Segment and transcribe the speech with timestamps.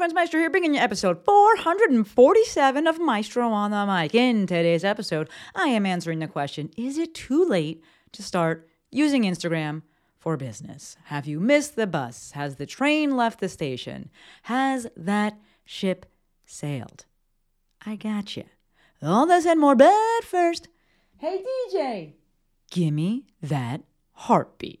[0.00, 4.14] friends, Maestro here, bringing you episode 447 of Maestro on the Mic.
[4.14, 9.24] In today's episode, I am answering the question Is it too late to start using
[9.24, 9.82] Instagram
[10.16, 10.96] for business?
[11.04, 12.30] Have you missed the bus?
[12.30, 14.08] Has the train left the station?
[14.44, 16.06] Has that ship
[16.46, 17.04] sailed?
[17.84, 18.44] I got you.
[19.02, 20.68] All this and more, but first,
[21.18, 21.44] hey
[21.74, 22.12] DJ,
[22.70, 24.80] gimme that heartbeat.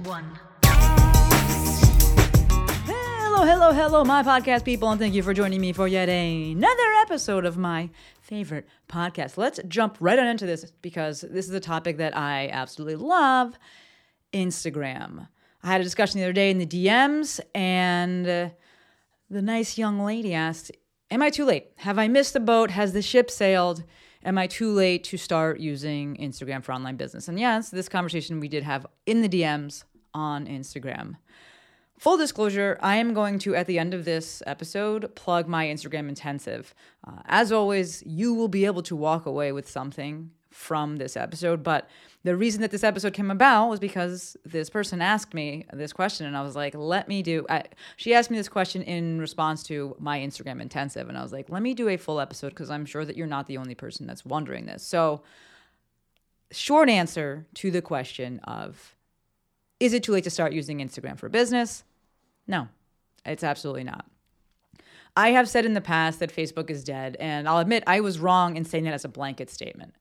[0.00, 0.38] one.
[2.84, 6.92] Hello, hello, hello, my podcast people, and thank you for joining me for yet another
[7.02, 9.36] episode of my favorite podcast.
[9.36, 13.58] Let's jump right on into this because this is a topic that I absolutely love
[14.32, 15.28] Instagram.
[15.62, 18.48] I had a discussion the other day in the DMs, and uh,
[19.30, 20.72] the nice young lady asked,
[21.10, 21.68] Am I too late?
[21.76, 22.70] Have I missed the boat?
[22.70, 23.82] Has the ship sailed?
[24.24, 27.28] Am I too late to start using Instagram for online business?
[27.28, 31.16] And yes, this conversation we did have in the DMs on Instagram.
[31.98, 36.08] Full disclosure, I am going to, at the end of this episode, plug my Instagram
[36.08, 36.74] intensive.
[37.06, 41.62] Uh, as always, you will be able to walk away with something from this episode.
[41.62, 41.88] But
[42.24, 46.26] the reason that this episode came about was because this person asked me this question,
[46.26, 47.46] and I was like, let me do.
[47.48, 47.64] I,
[47.96, 51.48] she asked me this question in response to my Instagram intensive, and I was like,
[51.48, 54.06] let me do a full episode because I'm sure that you're not the only person
[54.06, 54.82] that's wondering this.
[54.82, 55.22] So,
[56.50, 58.96] short answer to the question of
[59.80, 61.84] is it too late to start using Instagram for business?
[62.46, 62.68] No,
[63.24, 64.06] it's absolutely not.
[65.16, 68.18] I have said in the past that Facebook is dead, and I'll admit I was
[68.18, 69.94] wrong in saying that as a blanket statement.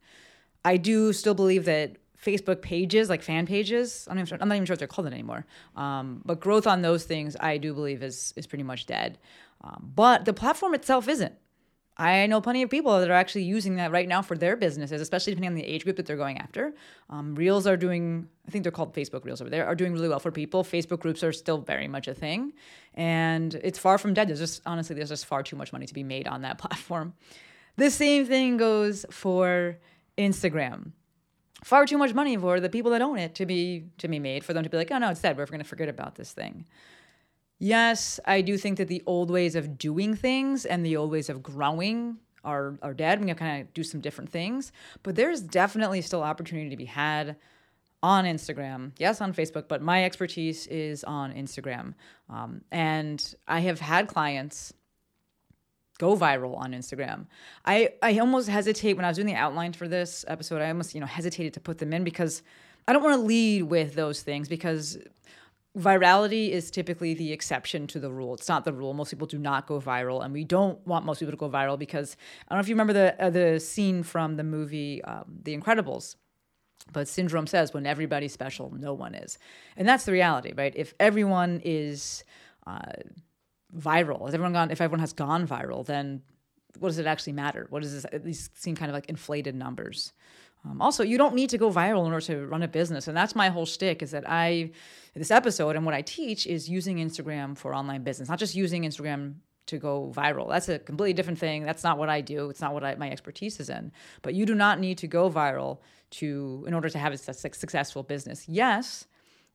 [0.67, 4.49] I do still believe that Facebook pages, like fan pages, I'm not even sure, I'm
[4.49, 5.45] not even sure what they're called anymore.
[5.77, 9.17] Um, but growth on those things, I do believe is is pretty much dead.
[9.61, 11.33] Um, but the platform itself isn't.
[11.95, 14.99] I know plenty of people that are actually using that right now for their businesses,
[14.99, 16.75] especially depending on the age group that they're going after.
[17.09, 20.09] Um, Reels are doing, I think they're called Facebook Reels over there, are doing really
[20.09, 20.63] well for people.
[20.63, 22.53] Facebook groups are still very much a thing,
[22.93, 24.27] and it's far from dead.
[24.27, 27.13] There's just honestly, there's just far too much money to be made on that platform.
[27.77, 29.77] The same thing goes for
[30.17, 30.91] Instagram.
[31.63, 34.43] Far too much money for the people that own it to be to be made
[34.43, 35.37] for them to be like, oh no, it's dead.
[35.37, 36.65] We're going to forget about this thing.
[37.59, 41.29] Yes, I do think that the old ways of doing things and the old ways
[41.29, 43.19] of growing are are dead.
[43.19, 46.85] We can kind of do some different things, but there's definitely still opportunity to be
[46.85, 47.35] had
[48.03, 48.91] on Instagram.
[48.97, 51.95] Yes, on Facebook, but my expertise is on Instagram,
[52.29, 54.73] um, and I have had clients
[55.99, 57.25] go viral on Instagram.
[57.65, 60.61] I I almost hesitate when I was doing the outline for this episode.
[60.61, 62.43] I almost you know hesitated to put them in because
[62.87, 64.97] I don't want to lead with those things because
[65.77, 68.33] virality is typically the exception to the rule.
[68.33, 68.93] It's not the rule.
[68.93, 71.77] Most people do not go viral, and we don't want most people to go viral
[71.77, 75.25] because I don't know if you remember the uh, the scene from the movie um,
[75.43, 76.15] The Incredibles.
[76.93, 79.37] But Syndrome says, when everybody's special, no one is.
[79.75, 80.71] And that's the reality, right?
[80.73, 82.23] If everyone is
[82.65, 82.93] uh,
[83.75, 86.21] viral, if everyone gone, if everyone has gone viral, then
[86.79, 87.67] what does it actually matter?
[87.69, 90.13] What does this least seem kind of like inflated numbers?
[90.65, 93.15] Um, also, you don't need to go viral in order to run a business, and
[93.15, 94.01] that's my whole shtick.
[94.01, 94.71] Is that I
[95.15, 98.83] this episode and what I teach is using Instagram for online business, not just using
[98.83, 99.35] Instagram
[99.67, 100.49] to go viral.
[100.49, 101.63] That's a completely different thing.
[101.63, 102.49] That's not what I do.
[102.49, 103.91] It's not what I, my expertise is in.
[104.21, 105.79] But you do not need to go viral
[106.11, 108.47] to in order to have a su- successful business.
[108.47, 109.07] Yes,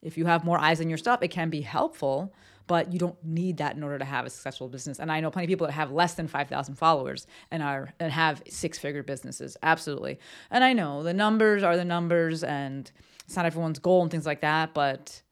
[0.03, 2.34] if you have more eyes on your stuff, it can be helpful,
[2.67, 4.99] but you don't need that in order to have a successful business.
[4.99, 8.12] And I know plenty of people that have less than 5,000 followers and are and
[8.12, 9.56] have six-figure businesses.
[9.62, 10.19] Absolutely.
[10.50, 12.91] And I know the numbers are the numbers and
[13.25, 15.23] it's not everyone's goal and things like that, but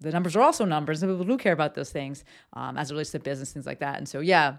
[0.00, 2.94] the numbers are also numbers and people do care about those things um, as it
[2.94, 3.98] relates to business, things like that.
[3.98, 4.56] And so, yeah,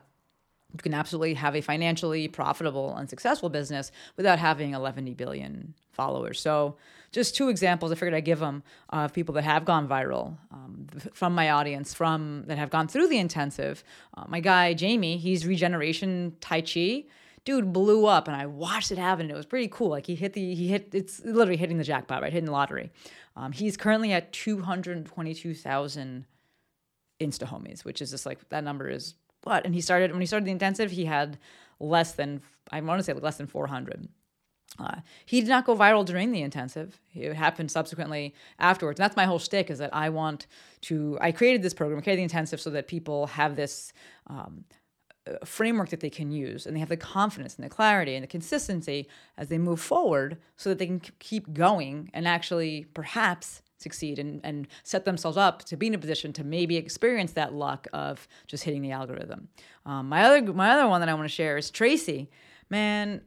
[0.73, 6.39] you can absolutely have a financially profitable and successful business without having 11 billion followers.
[6.41, 6.77] So,
[7.11, 10.87] just two examples I figured I'd give them of people that have gone viral um,
[11.13, 13.83] from my audience, from that have gone through the intensive.
[14.15, 17.05] Uh, my guy Jamie, he's regeneration Tai Chi.
[17.45, 19.21] Dude blew up, and I watched it happen.
[19.21, 19.89] And it was pretty cool.
[19.89, 22.33] Like he hit the he hit it's literally hitting the jackpot, right?
[22.33, 22.91] Hitting the lottery.
[23.37, 26.25] Um, he's currently at two hundred twenty-two thousand
[27.21, 29.65] Insta homies, which is just like that number is what?
[29.65, 31.37] And he started when he started the intensive, he had
[31.79, 34.07] less than I want to say like less than 400.
[34.79, 36.99] Uh, he did not go viral during the intensive.
[37.13, 38.99] It happened subsequently afterwards.
[38.99, 40.47] And that's my whole shtick is that I want
[40.81, 43.91] to, I created this program, created the intensive so that people have this
[44.27, 44.65] um,
[45.27, 48.23] uh, framework that they can use and they have the confidence and the clarity and
[48.23, 49.07] the consistency
[49.37, 54.41] as they move forward so that they can keep going and actually perhaps succeed and,
[54.43, 58.27] and set themselves up to be in a position to maybe experience that luck of
[58.47, 59.47] just hitting the algorithm.
[59.85, 62.29] Um, my other my other one that I want to share is Tracy.
[62.69, 63.21] Man,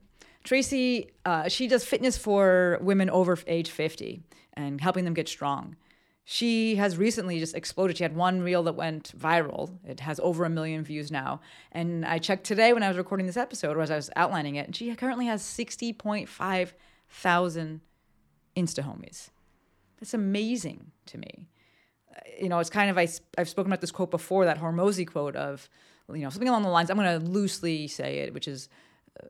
[0.44, 4.22] Tracy, uh, she does fitness for women over age 50
[4.54, 5.76] and helping them get strong.
[6.24, 7.96] She has recently just exploded.
[7.96, 9.70] She had one reel that went viral.
[9.84, 11.40] It has over a million views now.
[11.72, 14.54] And I checked today when I was recording this episode, or as I was outlining
[14.54, 16.72] it, and she currently has 60.5
[17.10, 17.80] thousand
[18.56, 19.30] Insta homies.
[19.98, 21.48] That's amazing to me.
[22.40, 25.36] You know, it's kind of I, I've spoken about this quote before, that Hormozi quote
[25.36, 25.68] of,
[26.08, 26.90] you know, something along the lines.
[26.90, 28.68] I'm going to loosely say it, which is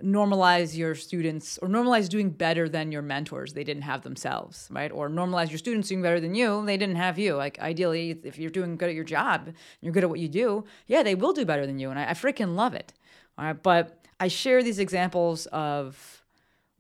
[0.03, 4.93] normalize your students or normalize doing better than your mentors they didn't have themselves right
[4.93, 8.39] or normalize your students doing better than you they didn't have you like ideally if
[8.39, 9.51] you're doing good at your job
[9.81, 12.11] you're good at what you do yeah they will do better than you and i,
[12.11, 12.93] I freaking love it
[13.37, 16.21] all right but i share these examples of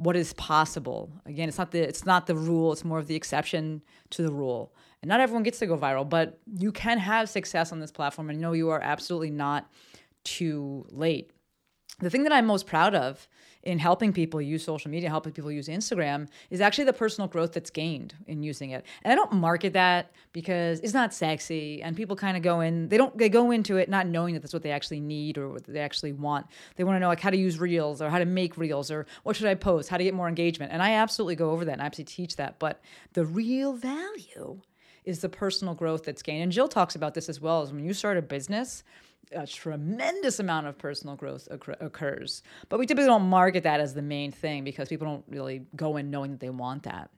[0.00, 1.12] what is possible.
[1.26, 4.32] Again, it's not the it's not the rule, it's more of the exception to the
[4.32, 4.72] rule.
[5.02, 8.30] And not everyone gets to go viral, but you can have success on this platform
[8.30, 9.70] and know you are absolutely not
[10.24, 11.32] too late.
[12.00, 13.28] The thing that I'm most proud of
[13.62, 17.52] in helping people use social media, helping people use Instagram, is actually the personal growth
[17.52, 18.86] that's gained in using it.
[19.02, 22.88] And I don't market that because it's not sexy, and people kind of go in.
[22.88, 23.16] They don't.
[23.16, 25.80] They go into it not knowing that that's what they actually need or what they
[25.80, 26.46] actually want.
[26.76, 29.06] They want to know like how to use reels or how to make reels or
[29.22, 30.72] what should I post, how to get more engagement.
[30.72, 32.58] And I absolutely go over that and I absolutely teach that.
[32.58, 32.80] But
[33.12, 34.60] the real value
[35.04, 36.42] is the personal growth that's gained.
[36.42, 37.62] And Jill talks about this as well.
[37.62, 38.84] Is when you start a business
[39.32, 42.42] a tremendous amount of personal growth occur- occurs.
[42.68, 45.96] But we typically don't market that as the main thing because people don't really go
[45.96, 47.10] in knowing that they want that.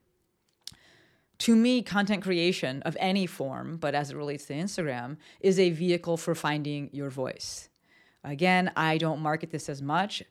[1.39, 5.71] To me, content creation of any form, but as it relates to Instagram, is a
[5.71, 7.69] vehicle for finding your voice.
[8.23, 10.23] Again, I don't market this as much,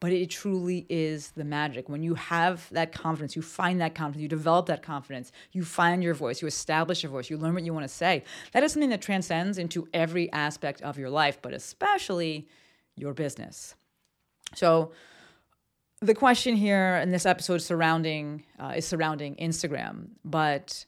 [0.00, 1.88] but it truly is the magic.
[1.88, 6.02] When you have that confidence, you find that confidence, you develop that confidence, you find
[6.02, 8.24] your voice, you establish your voice, you learn what you want to say.
[8.52, 12.46] That is something that transcends into every aspect of your life, but especially
[12.94, 13.74] your business.
[14.54, 14.92] So,
[16.02, 20.84] the question here in this episode surrounding uh, is surrounding Instagram, but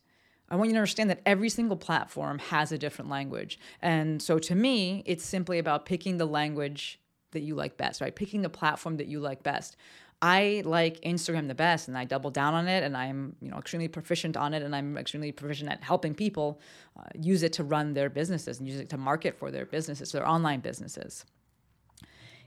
[0.51, 3.59] I want you to understand that every single platform has a different language.
[3.81, 7.01] And so to me, it's simply about picking the language
[7.33, 8.15] that you like best, right?
[8.15, 9.77] Picking the platform that you like best.
[10.21, 13.59] I like Instagram the best and I double down on it and I'm, you know,
[13.59, 16.61] extremely proficient on it and I'm extremely proficient at helping people
[16.99, 20.11] uh, use it to run their businesses and use it to market for their businesses,
[20.11, 21.25] their online businesses.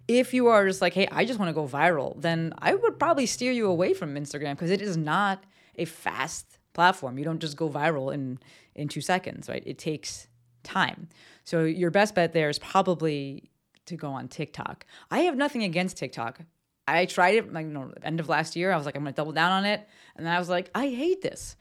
[0.08, 3.00] If you are just like, hey, I just want to go viral, then I would
[3.00, 5.46] probably steer you away from Instagram because it is not
[5.78, 7.18] a fast platform.
[7.18, 8.40] You don't just go viral in
[8.76, 9.64] in 2 seconds, right?
[9.66, 10.28] It takes
[10.64, 11.10] time.
[11.44, 13.51] So your best bet there is probably
[13.86, 14.86] to go on TikTok.
[15.10, 16.42] I have nothing against TikTok.
[16.88, 18.72] I tried it like you know, end of last year.
[18.72, 20.88] I was like, I'm gonna double down on it, and then I was like, I
[20.90, 21.56] hate this.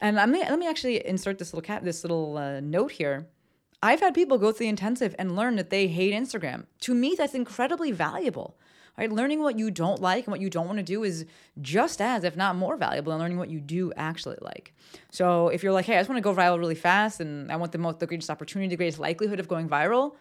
[0.00, 3.26] And I'm let me actually insert this little cat, this little uh, note here.
[3.82, 6.66] I've had people go through the intensive and learn that they hate Instagram.
[6.80, 8.56] To me, that's incredibly valuable.
[8.96, 9.10] Right?
[9.10, 11.26] Learning what you don't like and what you don't want to do is
[11.60, 14.72] just as, if not more valuable than learning what you do actually like.
[15.10, 17.56] So if you're like, hey, I just want to go viral really fast and I
[17.56, 20.14] want the most the greatest opportunity, the greatest likelihood of going viral,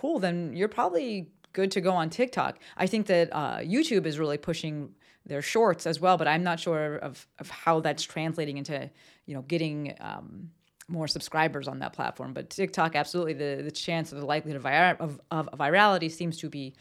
[0.00, 2.58] cool, then you're probably good to go on TikTok.
[2.76, 4.94] I think that uh, YouTube is really pushing
[5.26, 8.90] their shorts as well, but I'm not sure of, of how that's translating into,
[9.26, 10.50] you know, getting um,
[10.88, 12.32] more subscribers on that platform.
[12.32, 16.38] But TikTok, absolutely, the, the chance of the likelihood of, vir- of, of virality seems
[16.38, 16.74] to be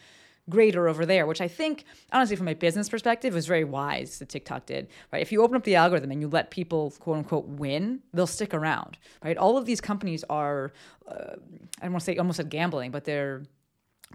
[0.50, 4.30] greater over there, which I think, honestly, from a business perspective, was very wise that
[4.30, 4.88] TikTok did.
[5.12, 5.22] Right?
[5.22, 8.54] If you open up the algorithm and you let people quote unquote win, they'll stick
[8.54, 8.98] around.
[9.24, 9.38] Right?
[9.38, 10.74] All of these companies are,
[11.08, 11.36] uh,
[11.80, 13.44] I don't want to say almost like gambling, but they're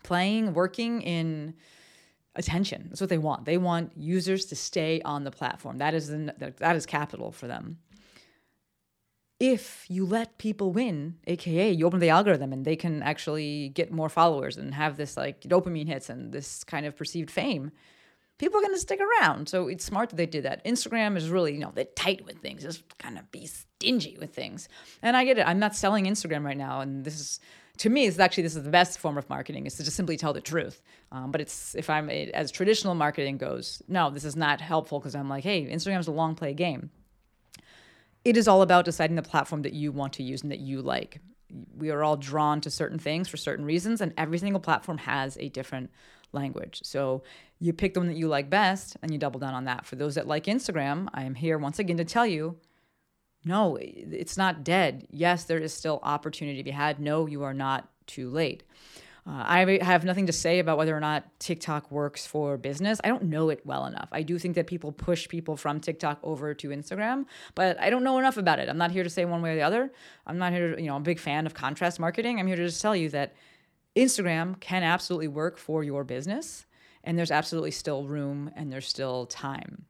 [0.02, 1.54] playing, working in
[2.36, 2.86] attention.
[2.88, 3.44] That's what they want.
[3.44, 5.78] They want users to stay on the platform.
[5.78, 7.78] That is the, that is capital for them
[9.40, 13.90] if you let people win, aka you open the algorithm and they can actually get
[13.90, 17.72] more followers and have this like dopamine hits and this kind of perceived fame,
[18.38, 19.48] people are going to stick around.
[19.48, 20.64] So it's smart that they did that.
[20.64, 24.34] Instagram is really, you know, they're tight with things, just kind of be stingy with
[24.34, 24.68] things.
[25.02, 25.46] And I get it.
[25.46, 26.80] I'm not selling Instagram right now.
[26.80, 27.40] And this is,
[27.78, 30.16] to me, is actually this is the best form of marketing is to just simply
[30.16, 30.80] tell the truth.
[31.10, 35.16] Um, but it's if I'm as traditional marketing goes, no, this is not helpful because
[35.16, 36.90] I'm like, hey, Instagram's a long play game
[38.24, 40.82] it is all about deciding the platform that you want to use and that you
[40.82, 41.20] like.
[41.76, 45.36] We are all drawn to certain things for certain reasons, and every single platform has
[45.38, 45.90] a different
[46.32, 46.80] language.
[46.82, 47.22] So
[47.60, 49.86] you pick the one that you like best and you double down on that.
[49.86, 52.56] For those that like Instagram, I am here once again to tell you
[53.44, 55.06] no, it's not dead.
[55.10, 56.98] Yes, there is still opportunity to be had.
[56.98, 58.62] No, you are not too late.
[59.26, 63.00] Uh, I have nothing to say about whether or not TikTok works for business.
[63.02, 64.08] I don't know it well enough.
[64.12, 68.04] I do think that people push people from TikTok over to Instagram, but I don't
[68.04, 68.68] know enough about it.
[68.68, 69.90] I'm not here to say one way or the other.
[70.26, 72.38] I'm not here to, you know, I'm a big fan of contrast marketing.
[72.38, 73.34] I'm here to just tell you that
[73.96, 76.66] Instagram can absolutely work for your business,
[77.02, 79.86] and there's absolutely still room and there's still time.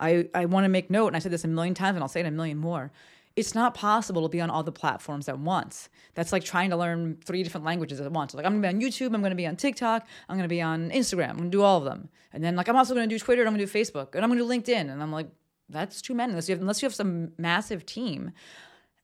[0.00, 2.08] I, I want to make note, and I said this a million times, and I'll
[2.08, 2.90] say it a million more
[3.36, 5.88] it's not possible to be on all the platforms at once.
[6.14, 8.34] That's like trying to learn three different languages at once.
[8.34, 10.90] Like I'm gonna be on YouTube, I'm gonna be on TikTok, I'm gonna be on
[10.90, 12.08] Instagram, I'm gonna do all of them.
[12.32, 14.30] And then like I'm also gonna do Twitter, and I'm gonna do Facebook, and I'm
[14.30, 14.90] gonna do LinkedIn.
[14.90, 15.28] And I'm like,
[15.68, 18.32] that's too many unless you have unless you have some massive team.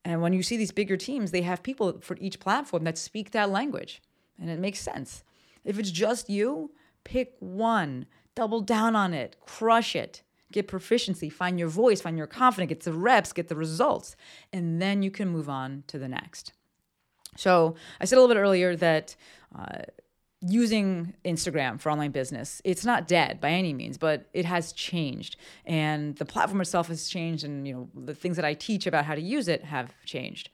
[0.05, 3.33] And when you see these bigger teams, they have people for each platform that speak
[3.33, 4.01] that language.
[4.41, 5.25] And it makes sense.
[5.65, 6.71] If it's just you,
[7.05, 10.23] pick one, double down on it, crush it
[10.53, 14.17] get proficiency, find your voice, find your confidence, get the reps, get the results,
[14.53, 16.53] and then you can move on to the next.
[17.37, 19.17] So I said a little bit earlier that
[19.57, 19.83] uh,
[20.41, 25.37] using Instagram for online business, it's not dead by any means, but it has changed,
[25.65, 29.05] and the platform itself has changed, and you know the things that I teach about
[29.05, 30.51] how to use it have changed.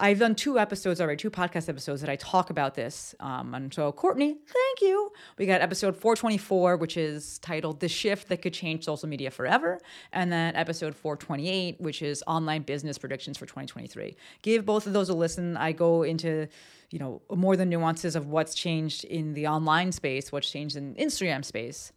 [0.00, 3.16] I've done two episodes already, two podcast episodes that I talk about this.
[3.18, 5.10] Um, and so, Courtney, thank you.
[5.38, 9.80] We got episode 424, which is titled The Shift That Could Change Social Media Forever.
[10.12, 14.16] And then episode 428, which is Online Business Predictions for 2023.
[14.42, 15.56] Give both of those a listen.
[15.56, 16.46] I go into
[16.90, 20.94] you know more the nuances of what's changed in the online space what's changed in
[20.94, 21.92] instagram space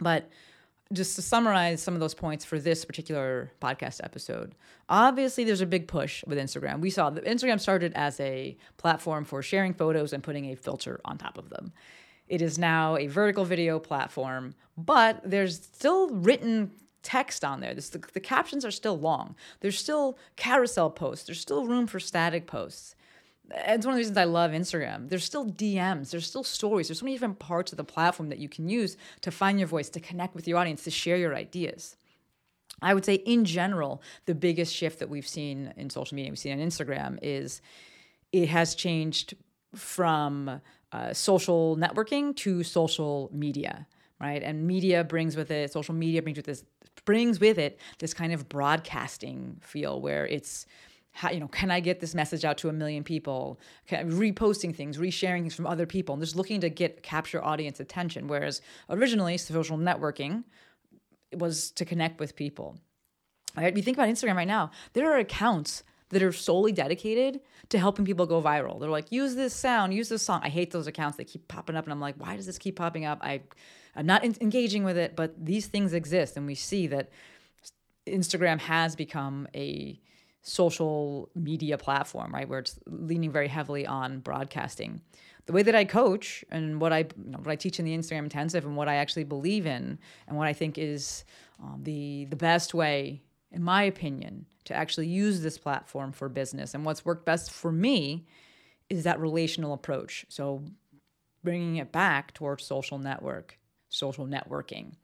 [0.00, 0.28] but
[0.92, 4.54] just to summarize some of those points for this particular podcast episode,
[4.88, 6.80] obviously there's a big push with Instagram.
[6.80, 11.00] We saw that Instagram started as a platform for sharing photos and putting a filter
[11.04, 11.72] on top of them.
[12.26, 16.70] It is now a vertical video platform, but there's still written
[17.02, 17.74] text on there.
[17.74, 19.34] This, the, the captions are still long.
[19.60, 21.26] There's still carousel posts.
[21.26, 22.96] There's still room for static posts
[23.50, 25.08] it's one of the reasons I love Instagram.
[25.08, 28.38] There's still DMs, there's still stories, there's so many different parts of the platform that
[28.38, 31.34] you can use to find your voice, to connect with your audience, to share your
[31.34, 31.96] ideas.
[32.80, 36.38] I would say, in general, the biggest shift that we've seen in social media, we've
[36.38, 37.60] seen on Instagram, is
[38.32, 39.34] it has changed
[39.74, 40.60] from
[40.92, 43.86] uh, social networking to social media,
[44.20, 44.42] right?
[44.42, 46.64] And media brings with it, social media brings with this
[47.04, 50.66] brings with it this kind of broadcasting feel where it's
[51.18, 53.58] how, you know, can I get this message out to a million people?
[53.88, 57.80] Can, reposting things, resharing things from other people, and just looking to get capture audience
[57.80, 58.28] attention.
[58.28, 60.44] Whereas originally, social networking
[61.34, 62.78] was to connect with people.
[63.56, 63.76] Right?
[63.76, 68.04] You think about Instagram right now, there are accounts that are solely dedicated to helping
[68.04, 68.78] people go viral.
[68.78, 70.40] They're like, use this sound, use this song.
[70.44, 71.18] I hate those accounts.
[71.18, 73.18] They keep popping up, and I'm like, why does this keep popping up?
[73.22, 73.40] I,
[73.96, 77.10] I'm not in- engaging with it, but these things exist, and we see that
[78.06, 80.00] Instagram has become a
[80.48, 85.00] social media platform, right, where it's leaning very heavily on broadcasting.
[85.46, 87.96] The way that I coach and what I you know, what I teach in the
[87.96, 91.24] Instagram intensive and what I actually believe in and what I think is
[91.62, 96.74] um, the the best way, in my opinion, to actually use this platform for business
[96.74, 98.26] and what's worked best for me
[98.90, 100.26] is that relational approach.
[100.28, 100.64] So
[101.44, 104.94] bringing it back towards social network, social networking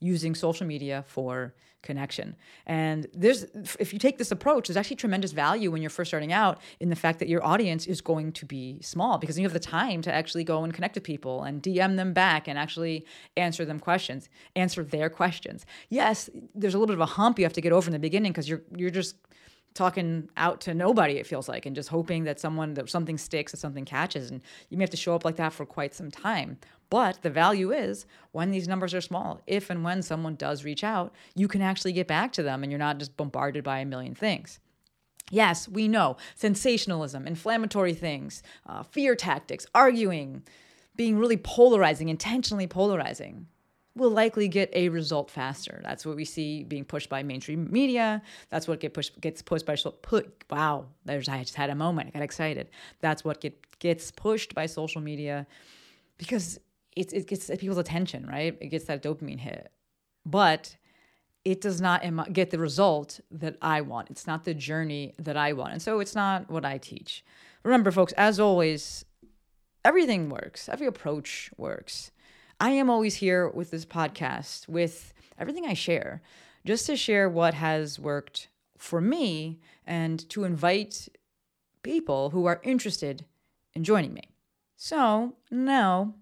[0.00, 2.36] using social media for connection.
[2.66, 3.44] And there's
[3.78, 6.90] if you take this approach, there's actually tremendous value when you're first starting out in
[6.90, 10.02] the fact that your audience is going to be small because you have the time
[10.02, 13.80] to actually go and connect with people and DM them back and actually answer them
[13.80, 15.64] questions, answer their questions.
[15.88, 17.98] Yes, there's a little bit of a hump you have to get over in the
[17.98, 19.16] beginning because you're you're just
[19.72, 23.52] talking out to nobody it feels like and just hoping that someone that something sticks
[23.52, 26.10] that something catches and you may have to show up like that for quite some
[26.10, 26.58] time
[26.90, 30.84] but the value is when these numbers are small, if and when someone does reach
[30.84, 33.86] out, you can actually get back to them and you're not just bombarded by a
[33.86, 34.58] million things.
[35.30, 40.42] Yes, we know sensationalism, inflammatory things, uh, fear tactics, arguing,
[40.96, 43.46] being really polarizing, intentionally polarizing
[43.94, 45.80] will likely get a result faster.
[45.84, 48.22] That's what we see being pushed by mainstream media.
[48.48, 50.44] That's what get pushed gets pushed by put.
[50.50, 52.08] Wow, there's I just had a moment.
[52.08, 52.70] I got excited.
[53.00, 55.46] That's what get gets pushed by social media
[56.18, 56.58] because
[56.96, 58.56] it, it gets people's attention, right?
[58.60, 59.70] It gets that dopamine hit.
[60.26, 60.76] But
[61.44, 64.10] it does not get the result that I want.
[64.10, 65.72] It's not the journey that I want.
[65.72, 67.24] And so it's not what I teach.
[67.62, 69.04] Remember, folks, as always,
[69.84, 72.10] everything works, every approach works.
[72.60, 76.20] I am always here with this podcast, with everything I share,
[76.66, 81.08] just to share what has worked for me and to invite
[81.82, 83.24] people who are interested
[83.74, 84.24] in joining me.
[84.76, 86.14] So now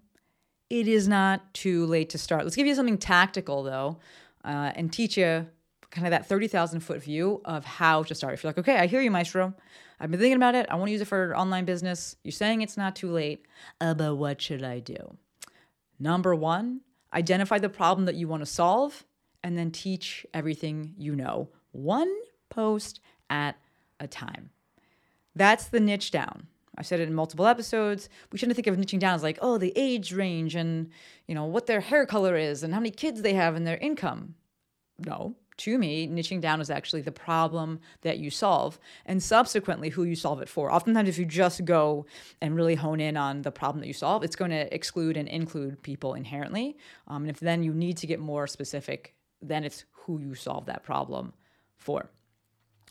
[0.69, 2.43] it is not too late to start.
[2.43, 3.97] Let's give you something tactical though,
[4.43, 5.47] uh, and teach you
[5.91, 8.35] kind of that 30,000 foot view of how to start.
[8.35, 9.53] If you're like, okay, I hear you, Maestro.
[9.99, 10.67] I've been thinking about it.
[10.69, 12.15] I want to use it for online business.
[12.23, 13.45] You're saying it's not too late.
[13.81, 15.17] Uh, but what should I do?
[15.99, 16.81] Number one,
[17.13, 19.03] identify the problem that you want to solve
[19.43, 22.13] and then teach everything you know, one
[22.49, 22.99] post
[23.29, 23.57] at
[23.99, 24.51] a time.
[25.35, 26.47] That's the niche down.
[26.79, 28.07] I've said it in multiple episodes.
[28.31, 30.89] We shouldn't think of niching down as like, oh, the age range and,
[31.27, 33.77] you know, what their hair color is and how many kids they have and their
[33.77, 34.35] income.
[34.97, 40.03] No, to me, niching down is actually the problem that you solve and subsequently who
[40.03, 40.71] you solve it for.
[40.71, 42.05] Oftentimes, if you just go
[42.41, 45.27] and really hone in on the problem that you solve, it's going to exclude and
[45.27, 46.77] include people inherently.
[47.09, 50.65] Um, and if then you need to get more specific, then it's who you solve
[50.67, 51.33] that problem
[51.75, 52.09] for.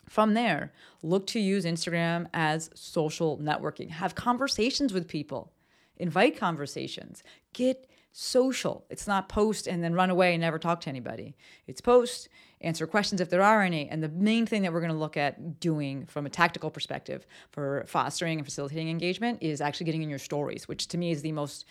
[0.09, 0.73] From there,
[1.03, 3.91] look to use Instagram as social networking.
[3.91, 5.53] Have conversations with people,
[5.97, 7.23] invite conversations,
[7.53, 8.85] get social.
[8.91, 11.37] It's not post and then run away and never talk to anybody.
[11.67, 12.29] It's post,
[12.61, 13.88] answer questions if there are any.
[13.88, 17.27] And the main thing that we're going to look at doing from a tactical perspective
[17.50, 21.23] for fostering and facilitating engagement is actually getting in your stories, which to me is
[21.23, 21.65] the most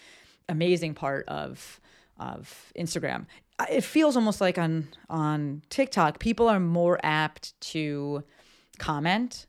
[0.47, 1.81] amazing part of
[2.19, 3.27] of Instagram.
[3.69, 8.23] It feels almost like on on TikTok, people are more apt to
[8.77, 9.47] comment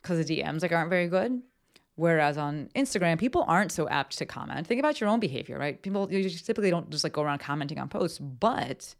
[0.00, 1.42] because the DMs like aren't very good.
[1.96, 4.68] Whereas on Instagram, people aren't so apt to comment.
[4.68, 5.82] Think about your own behavior, right?
[5.82, 8.94] People you typically don't just like go around commenting on posts, but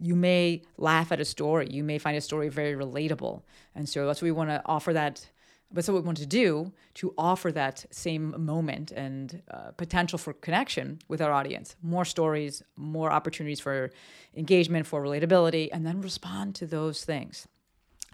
[0.00, 1.66] you may laugh at a story.
[1.70, 3.42] You may find a story very relatable.
[3.74, 5.28] And so that's what we want to offer that
[5.72, 10.18] but so what we want to do to offer that same moment and uh, potential
[10.18, 13.90] for connection with our audience more stories more opportunities for
[14.36, 17.46] engagement for relatability and then respond to those things.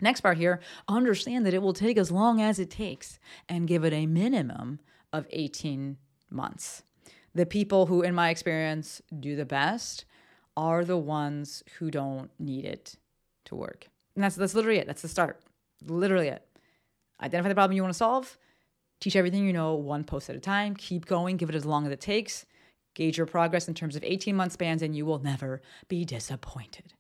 [0.00, 3.84] Next part here understand that it will take as long as it takes and give
[3.84, 4.80] it a minimum
[5.12, 5.96] of 18
[6.30, 6.82] months.
[7.34, 10.04] The people who in my experience do the best
[10.56, 12.96] are the ones who don't need it
[13.46, 13.88] to work.
[14.14, 14.86] And that's that's literally it.
[14.86, 15.40] That's the start.
[15.82, 16.45] Literally it
[17.20, 18.38] Identify the problem you want to solve,
[19.00, 21.86] teach everything you know one post at a time, keep going, give it as long
[21.86, 22.46] as it takes,
[22.94, 26.92] gauge your progress in terms of 18 month spans, and you will never be disappointed.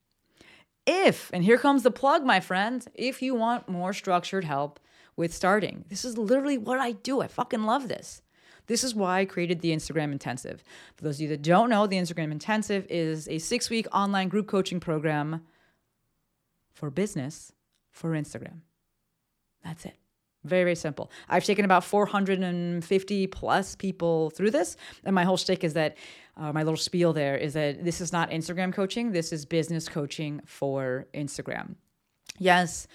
[0.86, 4.78] If, and here comes the plug, my friends, if you want more structured help
[5.16, 7.20] with starting, this is literally what I do.
[7.20, 8.22] I fucking love this.
[8.68, 10.62] This is why I created the Instagram Intensive.
[10.96, 14.28] For those of you that don't know, the Instagram Intensive is a six week online
[14.28, 15.42] group coaching program
[16.72, 17.52] for business
[17.90, 18.60] for Instagram.
[19.64, 19.96] That's it.
[20.46, 21.10] Very, very simple.
[21.28, 24.76] I've taken about 450 plus people through this.
[25.04, 25.96] And my whole shtick is that
[26.36, 29.88] uh, my little spiel there is that this is not Instagram coaching, this is business
[29.88, 31.76] coaching for Instagram.
[32.38, 32.86] Yes,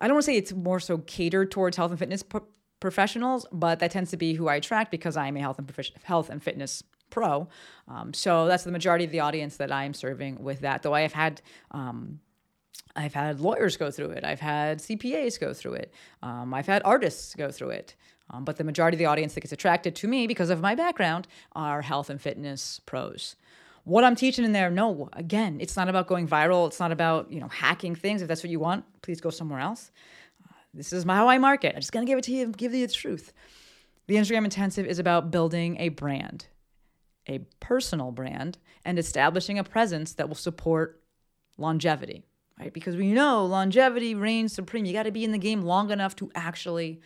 [0.00, 2.46] I don't want to say it's more so catered towards health and fitness pro-
[2.80, 5.90] professionals, but that tends to be who I attract because I'm a health and prof-
[6.02, 7.48] health and fitness pro.
[7.88, 10.82] Um, so that's the majority of the audience that I am serving with that.
[10.82, 12.20] Though I have had um,
[12.94, 14.24] I've had lawyers go through it.
[14.24, 15.94] I've had CPAs go through it.
[16.22, 17.94] Um, I've had artists go through it.
[18.30, 20.74] Um, but the majority of the audience that gets attracted to me because of my
[20.74, 23.36] background are health and fitness pros.
[23.84, 26.66] What I'm teaching in there, no, again, it's not about going viral.
[26.68, 28.22] It's not about you know hacking things.
[28.22, 29.90] If that's what you want, please go somewhere else.
[30.48, 31.74] Uh, this is my, how I market.
[31.74, 33.32] I'm just gonna give it to you, give you the truth.
[34.06, 36.46] The Instagram Intensive is about building a brand,
[37.28, 41.00] a personal brand, and establishing a presence that will support
[41.58, 42.24] longevity
[42.62, 42.72] right?
[42.72, 44.84] Because we know longevity reigns supreme.
[44.84, 47.00] You got to be in the game long enough to actually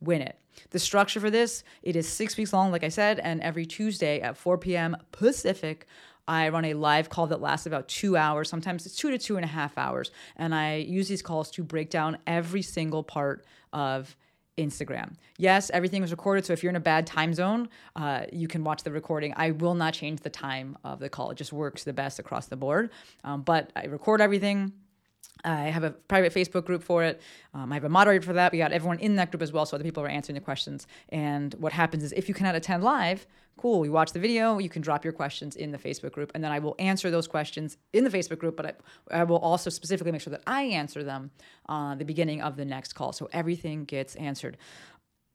[0.00, 0.38] win it.
[0.70, 4.20] The structure for this, it is six weeks long, like I said, and every Tuesday
[4.20, 4.96] at 4 p.m.
[5.10, 5.86] Pacific,
[6.28, 8.48] I run a live call that lasts about two hours.
[8.48, 10.12] Sometimes it's two to two and a half hours.
[10.36, 14.14] And I use these calls to break down every single part of
[14.58, 15.14] Instagram.
[15.38, 16.44] Yes, everything was recorded.
[16.44, 19.32] So if you're in a bad time zone, uh, you can watch the recording.
[19.36, 21.30] I will not change the time of the call.
[21.30, 22.90] It just works the best across the board.
[23.24, 24.72] Um, but I record everything
[25.44, 27.20] I have a private Facebook group for it.
[27.54, 28.52] Um, I have a moderator for that.
[28.52, 30.86] We got everyone in that group as well, so other people are answering the questions.
[31.08, 33.26] And what happens is, if you cannot attend live,
[33.56, 33.84] cool.
[33.84, 34.58] You watch the video.
[34.58, 37.26] You can drop your questions in the Facebook group, and then I will answer those
[37.26, 38.56] questions in the Facebook group.
[38.56, 38.66] But
[39.10, 41.30] I, I will also specifically make sure that I answer them
[41.68, 44.56] uh, the beginning of the next call, so everything gets answered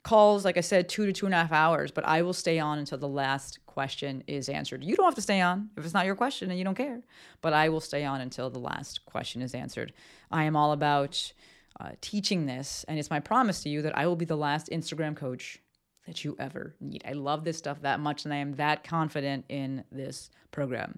[0.06, 2.60] calls, like I said, two to two and a half hours, but I will stay
[2.60, 4.84] on until the last question is answered.
[4.84, 7.02] You don't have to stay on if it's not your question and you don't care,
[7.42, 9.92] but I will stay on until the last question is answered.
[10.32, 11.34] I am all about
[11.80, 14.70] uh, teaching this, and it's my promise to you that I will be the last
[14.72, 15.60] Instagram coach
[16.08, 17.04] that you ever need.
[17.06, 20.98] I love this stuff that much, and I am that confident in this program.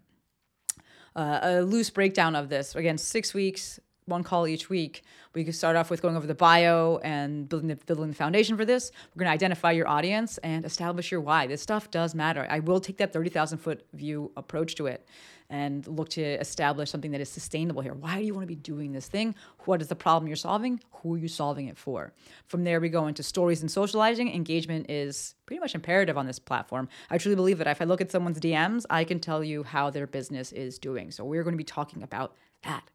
[1.16, 5.04] Uh, a loose breakdown of this again, six weeks one call each week.
[5.34, 8.58] We can start off with going over the bio and building the, building the foundation
[8.58, 8.92] for this.
[9.14, 11.46] We're going to identify your audience and establish your why.
[11.46, 12.48] This stuff does matter.
[12.50, 15.08] I will take that 30,000 foot view approach to it
[15.50, 17.94] and look to establish something that is sustainable here.
[17.94, 19.36] Why do you want to be doing this thing?
[19.66, 20.82] What is the problem you're solving?
[20.92, 22.14] Who are you solving it for?
[22.48, 24.34] From there, we go into stories and socializing.
[24.34, 26.90] Engagement is pretty much imperative on this platform.
[27.10, 29.90] I truly believe that if I look at someone's DMs, I can tell you how
[29.90, 31.12] their business is doing.
[31.12, 32.90] So we're going to be talking about that.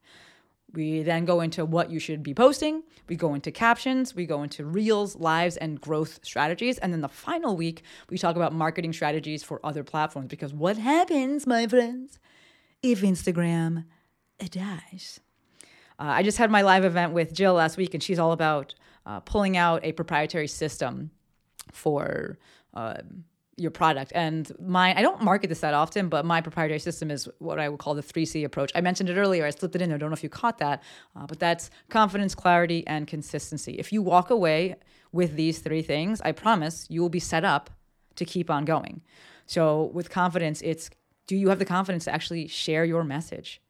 [0.72, 2.82] We then go into what you should be posting.
[3.08, 4.14] We go into captions.
[4.14, 6.78] We go into reels, lives, and growth strategies.
[6.78, 10.28] And then the final week, we talk about marketing strategies for other platforms.
[10.28, 12.18] Because what happens, my friends,
[12.82, 13.84] if Instagram
[14.38, 15.20] dies?
[15.98, 18.74] Uh, I just had my live event with Jill last week, and she's all about
[19.04, 21.10] uh, pulling out a proprietary system
[21.70, 22.38] for
[22.74, 22.98] uh,
[23.56, 24.12] your product.
[24.14, 27.68] And my I don't market this that often, but my proprietary system is what I
[27.68, 28.72] would call the 3C approach.
[28.74, 29.44] I mentioned it earlier.
[29.44, 29.96] I slipped it in there.
[29.96, 30.82] I don't know if you caught that,
[31.14, 33.72] uh, but that's confidence, clarity, and consistency.
[33.72, 34.76] If you walk away
[35.12, 37.70] with these three things, I promise you will be set up
[38.16, 39.02] to keep on going.
[39.46, 40.90] So with confidence, it's
[41.26, 43.60] do you have the confidence to actually share your message?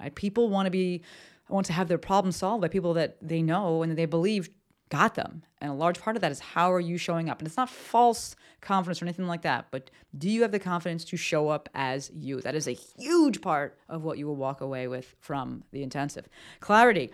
[0.00, 0.14] Right?
[0.14, 1.02] People want to be
[1.48, 4.50] want to have their problem solved by people that they know and that they believe
[4.88, 5.42] got them.
[5.60, 7.38] And a large part of that is how are you showing up?
[7.38, 11.04] And it's not false confidence or anything like that, but do you have the confidence
[11.06, 12.40] to show up as you?
[12.40, 16.28] That is a huge part of what you will walk away with from the intensive.
[16.60, 17.10] Clarity.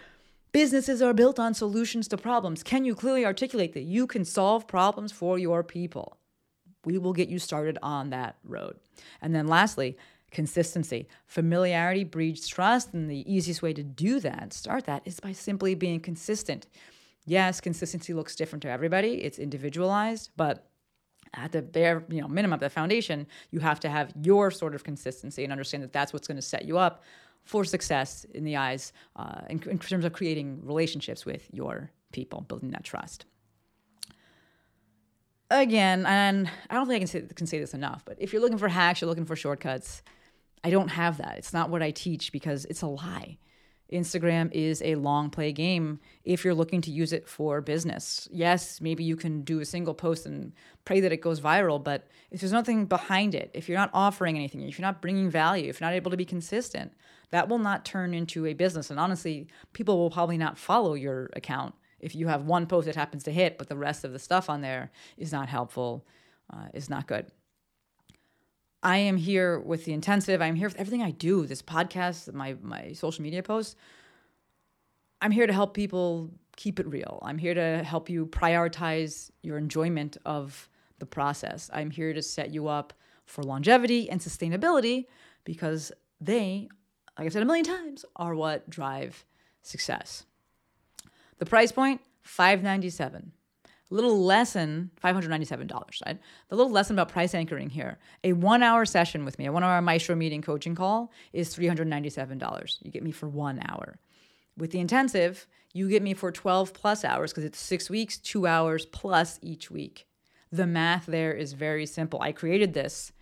[0.53, 2.63] Businesses are built on solutions to problems.
[2.63, 6.19] Can you clearly articulate that you can solve problems for your people?
[6.85, 8.77] We will get you started on that road.
[9.23, 9.97] And then lastly,
[10.31, 11.09] consistency.
[11.27, 15.75] Familiarity breeds trust, and the easiest way to do that, start that, is by simply
[15.75, 16.67] being consistent
[17.27, 19.23] yes, consistency looks different to everybody.
[19.23, 20.69] It's individualized, but
[21.35, 24.75] at the bare you know minimum, of the foundation, you have to have your sort
[24.75, 27.03] of consistency and understand that that's what's going to set you up
[27.45, 32.43] for success in the eyes uh, in, in terms of creating relationships with your people,
[32.43, 33.25] building that trust.
[35.51, 38.41] Again, and I don't think I can say, can say this enough, but if you're
[38.41, 40.03] looking for hacks, you're looking for shortcuts.
[40.65, 41.37] I don't have that.
[41.37, 43.39] It's not what I teach because it's a lie.
[43.93, 48.29] Instagram is a long play game if you're looking to use it for business.
[48.31, 50.53] Yes, maybe you can do a single post and
[50.85, 54.37] pray that it goes viral, but if there's nothing behind it, if you're not offering
[54.37, 56.93] anything, if you're not bringing value, if you're not able to be consistent,
[57.31, 58.91] that will not turn into a business.
[58.91, 62.97] And honestly, people will probably not follow your account if you have one post that
[62.97, 66.05] happens to hit, but the rest of the stuff on there is not helpful,
[66.53, 67.27] uh, is not good.
[68.83, 70.43] I am here with the intensive.
[70.43, 71.47] I'm here with everything I do.
[71.47, 73.77] This podcast, my my social media posts.
[75.21, 77.21] I'm here to help people keep it real.
[77.23, 80.69] I'm here to help you prioritize your enjoyment of
[80.99, 81.71] the process.
[81.73, 82.93] I'm here to set you up
[83.25, 85.07] for longevity and sustainability
[85.45, 86.69] because they,
[87.17, 89.25] like I've said a million times, are what drive
[89.63, 90.25] success.
[91.39, 93.33] The price point, 597
[93.93, 95.71] little lesson, $597,
[96.07, 96.19] right?
[96.49, 97.99] The little lesson about price anchoring here.
[98.25, 102.79] A one hour session with me, a one hour Maestro meeting coaching call is $397.
[102.83, 103.99] You get me for one hour.
[104.57, 108.47] With the intensive, you get me for 12 plus hours because it's six weeks, two
[108.47, 110.07] hours plus each week.
[110.51, 112.21] The math there is very simple.
[112.21, 113.13] I created this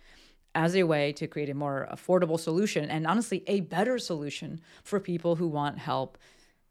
[0.53, 4.99] as a way to create a more affordable solution and honestly, a better solution for
[4.99, 6.17] people who want help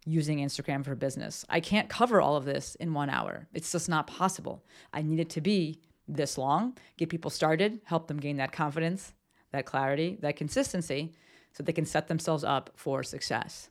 [0.07, 1.45] using Instagram for business.
[1.49, 3.49] I can't cover all of this in one hour.
[3.53, 4.65] It's just not possible.
[4.93, 9.13] I need it to be this long, get people started, help them gain that confidence,
[9.53, 11.15] that clarity, that consistency,
[11.53, 13.69] so they can set themselves up for success.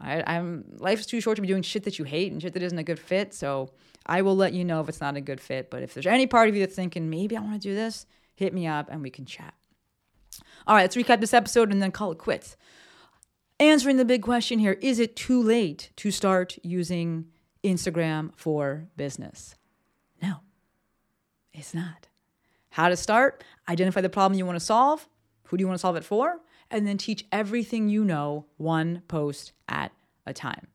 [0.00, 2.62] I, I'm life's too short to be doing shit that you hate and shit that
[2.62, 3.34] isn't a good fit.
[3.34, 3.70] So
[4.04, 5.70] I will let you know if it's not a good fit.
[5.70, 8.06] But if there's any part of you that's thinking maybe I want to do this,
[8.34, 9.54] hit me up and we can chat.
[10.66, 12.56] All right, let's recap this episode and then call it quits.
[13.58, 17.26] Answering the big question here is it too late to start using
[17.66, 19.56] Instagram for business?
[20.22, 20.36] No,
[21.52, 22.08] it's not.
[22.70, 23.42] How to start?
[23.68, 25.08] Identify the problem you want to solve.
[25.44, 26.40] Who do you want to solve it for?
[26.70, 29.92] And then teach everything you know one post at
[30.26, 30.66] a time.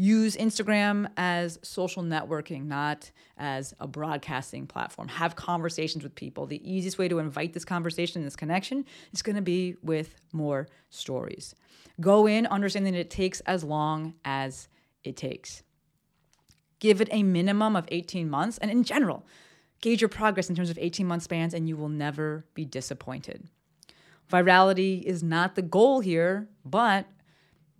[0.00, 5.08] Use Instagram as social networking, not as a broadcasting platform.
[5.08, 6.46] Have conversations with people.
[6.46, 10.68] The easiest way to invite this conversation, this connection, is going to be with more
[10.88, 11.54] stories.
[12.00, 14.68] Go in understanding that it takes as long as
[15.02, 15.64] it takes.
[16.80, 18.58] Give it a minimum of 18 months.
[18.58, 19.26] And in general,
[19.80, 23.48] gauge your progress in terms of 18 month spans, and you will never be disappointed.
[24.30, 27.06] Virality is not the goal here, but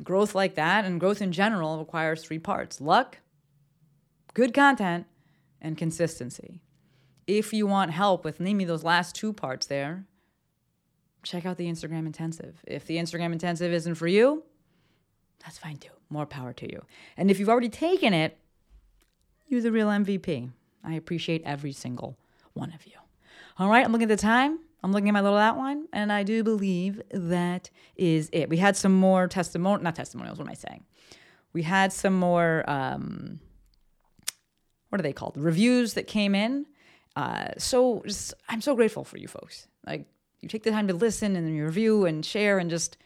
[0.03, 3.19] growth like that and growth in general requires three parts luck,
[4.35, 5.07] good content,
[5.61, 6.61] and consistency.
[7.27, 10.07] If you want help with naming those last two parts there,
[11.23, 12.63] check out the Instagram intensive.
[12.67, 14.45] If the Instagram intensive isn't for you,
[15.45, 15.91] that's fine too.
[16.09, 16.85] More power to you.
[17.19, 18.39] And if you've already taken it,
[19.49, 20.51] you're the real MVP.
[20.85, 22.19] I appreciate every single
[22.53, 22.93] one of you.
[23.59, 24.61] All right, I'm looking at the time.
[24.83, 28.49] I'm looking at my little outline, and I do believe that is it.
[28.49, 30.39] We had some more testimonial, not testimonials.
[30.39, 30.85] What am I saying?
[31.53, 32.65] We had some more.
[32.71, 33.41] Um,
[34.89, 35.37] what are they called?
[35.37, 36.67] Reviews that came in.
[37.17, 39.67] Uh, so just, I'm so grateful for you folks.
[39.87, 40.07] Like
[40.41, 42.97] you take the time to listen and review and share and just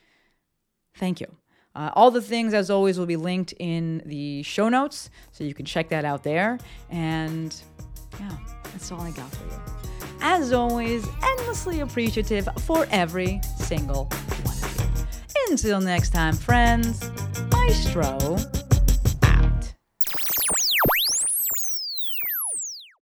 [0.95, 1.35] thank you.
[1.75, 5.55] Uh, all the things, as always, will be linked in the show notes, so you
[5.55, 6.59] can check that out there.
[6.91, 7.55] And
[8.21, 9.61] yeah, that's all I got for you.
[10.21, 14.05] As always, endlessly appreciative for every single
[14.45, 15.07] one of you.
[15.51, 17.11] Until next time, friends,
[17.51, 18.37] Maestro